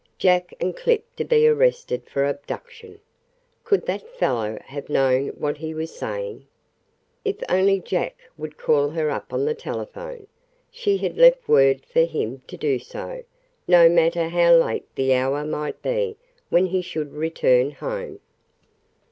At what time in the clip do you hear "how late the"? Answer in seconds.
14.29-15.13